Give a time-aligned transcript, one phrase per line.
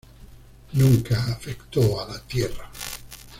[0.71, 2.71] Nunca afectó a la tierra.